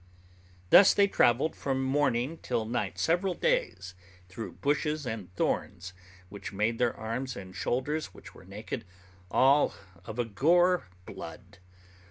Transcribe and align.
Thus 0.71 0.95
they 0.95 1.05
travelled 1.07 1.55
from 1.55 1.83
morning 1.83 2.39
till 2.39 2.65
night 2.65 2.97
several 2.97 3.35
days, 3.35 3.93
through 4.29 4.53
bushes 4.53 5.05
and 5.05 5.31
thorns, 5.35 5.93
which 6.27 6.51
made 6.51 6.79
their 6.79 6.97
arms 6.97 7.35
and 7.35 7.55
shoulders, 7.55 8.07
which 8.07 8.33
were 8.33 8.43
naked, 8.43 8.83
all 9.29 9.75
of 10.03 10.17
a 10.17 10.25
gore 10.25 10.87
blood. 11.05 11.59